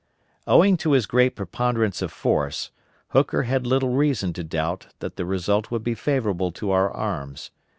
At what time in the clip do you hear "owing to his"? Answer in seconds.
0.47-1.05